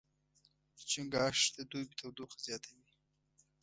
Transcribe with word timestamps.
چنګاښ 0.91 1.39
د 1.55 1.57
دوبي 1.69 1.93
تودوخه 1.99 2.37
زیاتوي. 2.47 2.85